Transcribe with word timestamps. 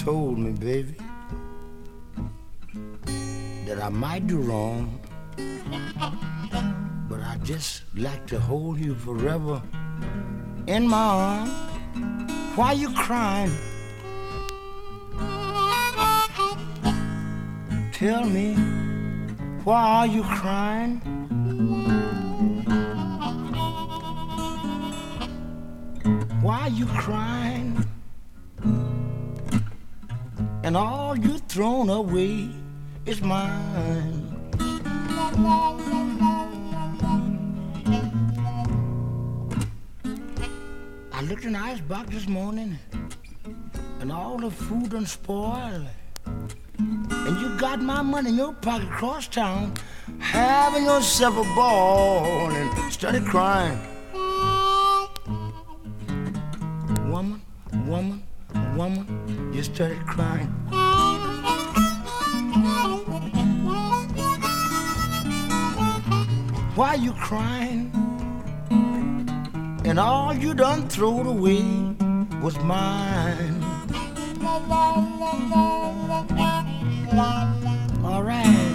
told 0.00 0.38
me, 0.38 0.50
baby, 0.52 0.94
that 3.66 3.78
I 3.82 3.90
might 3.90 4.26
do 4.26 4.38
wrong, 4.38 4.98
but 7.06 7.20
I 7.20 7.36
just 7.42 7.82
like 7.94 8.26
to 8.28 8.40
hold 8.40 8.78
you 8.78 8.94
forever 8.94 9.60
in 10.66 10.88
my 10.88 10.96
arms. 10.96 11.50
Why 12.56 12.72
you 12.72 12.90
crying? 12.94 13.52
Tell 17.92 18.24
me, 18.24 18.54
why 19.64 19.82
are 19.98 20.06
you 20.06 20.22
crying? 20.22 20.96
Why 26.40 26.60
are 26.60 26.70
you 26.70 26.86
crying? 26.86 27.84
And 30.62 30.76
all 30.76 31.16
you've 31.16 31.40
thrown 31.48 31.88
away 31.88 32.50
is 33.06 33.22
mine. 33.22 34.26
I 41.12 41.22
looked 41.22 41.44
in 41.44 41.54
the 41.54 41.58
icebox 41.58 42.10
this 42.10 42.28
morning, 42.28 42.78
and 44.00 44.12
all 44.12 44.38
the 44.38 44.50
food 44.50 44.90
done 44.90 45.06
spoiled. 45.06 45.86
And 46.76 47.40
you 47.40 47.56
got 47.58 47.80
my 47.80 48.02
money 48.02 48.28
in 48.28 48.36
your 48.36 48.52
pocket 48.52 48.88
across 48.88 49.28
town, 49.28 49.72
having 50.18 50.84
yourself 50.84 51.38
a 51.38 51.54
ball, 51.54 52.50
and 52.50 52.92
started 52.92 53.24
crying. 53.24 53.78
Woman, 57.10 57.42
woman, 57.86 58.22
woman, 58.80 59.52
you 59.52 59.62
started 59.62 60.00
crying. 60.06 60.48
Why 66.74 66.88
are 66.88 66.96
you 66.96 67.12
crying? 67.12 67.92
And 69.84 70.00
all 70.00 70.32
you 70.32 70.54
done 70.54 70.88
throwed 70.88 71.26
away 71.26 71.62
was 72.40 72.56
mine. 72.60 73.62
All 78.02 78.22
right. 78.22 78.69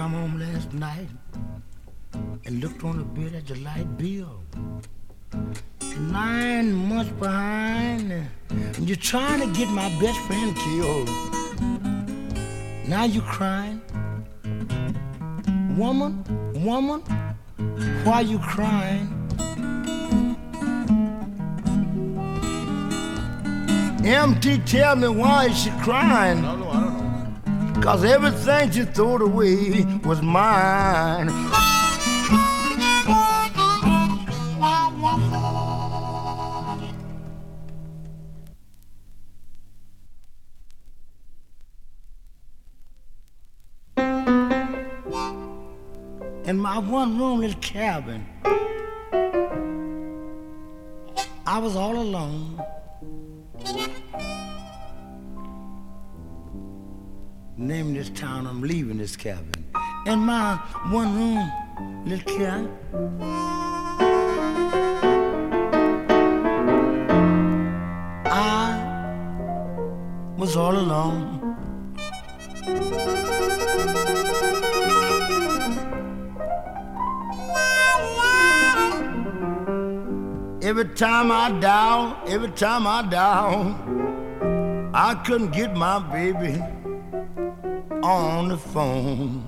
Come 0.00 0.14
home 0.14 0.38
last 0.40 0.72
night 0.72 1.10
and 2.46 2.60
looked 2.62 2.82
on 2.84 2.96
the 2.96 3.04
bed 3.04 3.34
at 3.34 3.46
the 3.46 3.54
light 3.56 3.98
bill. 3.98 4.40
Nine 5.98 6.72
months 6.72 7.12
behind, 7.20 8.10
and 8.48 8.88
you're 8.88 8.96
trying 8.96 9.40
to 9.40 9.58
get 9.58 9.68
my 9.68 9.90
best 10.00 10.18
friend 10.20 10.56
killed. 10.56 11.08
Now 12.88 13.04
you're 13.04 13.30
crying. 13.36 13.82
Woman, 15.76 16.24
woman, 16.64 17.00
why 18.04 18.14
are 18.14 18.22
you 18.22 18.38
crying? 18.38 19.06
MT, 24.02 24.62
tell 24.64 24.96
me 24.96 25.08
why 25.08 25.48
is 25.50 25.62
she 25.62 25.70
crying? 25.82 26.40
No, 26.40 26.56
no. 26.56 26.99
Cause 27.82 28.04
everything 28.04 28.70
she 28.70 28.84
threw 28.84 29.16
away 29.24 29.86
was 30.04 30.20
mine. 30.20 31.28
In 46.44 46.58
my 46.58 46.78
one 46.78 47.18
room 47.18 47.40
little 47.40 47.60
cabin, 47.60 48.26
I 51.46 51.58
was 51.58 51.76
all 51.76 51.96
alone. 51.96 52.62
Name 57.60 57.92
this 57.92 58.08
town, 58.08 58.46
I'm 58.46 58.62
leaving 58.62 58.96
this 58.96 59.16
cabin. 59.16 59.66
In 60.06 60.20
my 60.20 60.56
one 60.88 61.14
room, 61.14 61.52
little. 62.06 62.70
I 68.24 68.80
was 70.38 70.56
all 70.56 70.74
alone. 70.74 71.36
Every 80.62 80.86
time 80.94 81.30
I 81.30 81.60
down, 81.60 82.16
every 82.26 82.52
time 82.52 82.86
I 82.86 83.02
down, 83.02 84.90
I 84.94 85.14
couldn't 85.26 85.50
get 85.52 85.76
my 85.76 85.98
baby 85.98 86.79
on 88.02 88.48
the 88.48 88.56
phone. 88.56 89.42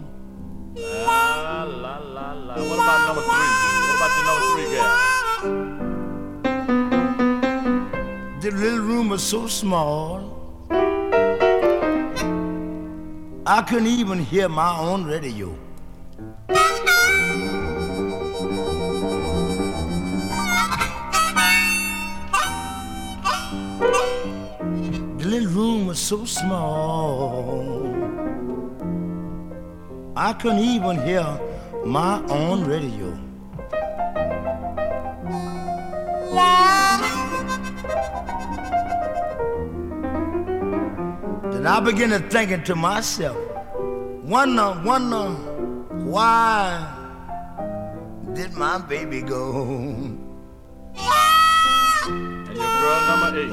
La, 0.77 1.65
la, 1.65 1.99
la, 1.99 2.33
la. 2.33 2.55
What 2.55 2.79
about 2.79 3.07
number 3.07 3.23
three? 3.23 3.49
What 3.83 3.97
about 3.97 4.13
the 4.17 4.23
number 4.29 4.47
three 4.55 4.69
guy? 4.77 4.93
The 8.41 8.51
little 8.51 8.81
room 8.81 9.09
was 9.09 9.23
so 9.23 9.47
small, 9.47 10.31
I 13.47 13.63
couldn't 13.69 13.87
even 13.87 14.19
hear 14.19 14.49
my 14.49 14.77
own 14.79 15.05
radio. 15.05 15.57
Was 25.87 25.99
so 25.99 26.25
small, 26.25 27.87
I 30.17 30.33
couldn't 30.35 30.61
even 30.61 31.03
hear 31.03 31.27
my 31.85 32.23
own 32.29 32.65
radio. 32.65 33.19
Then 41.53 41.67
I 41.67 41.81
began 41.81 42.11
to 42.11 42.19
thinking 42.29 42.63
to 42.65 42.75
myself, 42.75 43.37
wonder, 44.25 44.81
wonder, 44.85 45.31
why 46.11 46.99
did 48.35 48.53
my 48.55 48.79
baby 48.79 49.23
go? 49.23 49.67
And 52.05 52.47
your 52.47 52.57
girl 52.57 53.01
number 53.09 53.39
eight. 53.39 53.53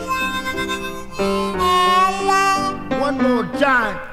More 3.19 3.43
time. 3.59 4.08